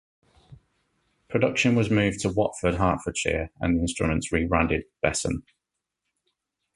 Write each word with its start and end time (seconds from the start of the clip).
Production 1.29 1.75
was 1.75 1.91
moved 1.91 2.21
to 2.21 2.29
Watford, 2.31 2.73
Hertfordshire, 2.73 3.51
and 3.59 3.77
the 3.77 3.81
instruments 3.81 4.31
rebranded 4.31 4.85
Besson. 5.05 5.43